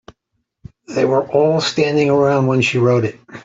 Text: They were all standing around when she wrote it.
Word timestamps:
They 0.87 1.05
were 1.05 1.29
all 1.31 1.61
standing 1.61 2.09
around 2.09 2.47
when 2.47 2.61
she 2.63 2.79
wrote 2.79 3.05
it. 3.05 3.19